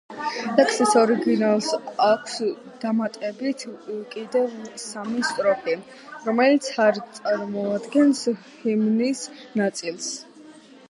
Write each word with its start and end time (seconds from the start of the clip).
ლექსის 0.59 0.93
ორიგინალს 0.99 1.65
აქვს 2.05 2.37
დამატებით 2.83 3.65
კიდევ 4.15 4.55
სამი 4.83 5.21
სტროფი, 5.27 5.75
რომელიც 6.29 6.69
არ 6.85 6.97
წარმოადგენს 7.19 8.23
ჰიმნის 8.63 9.23
ნაწილს. 9.63 10.09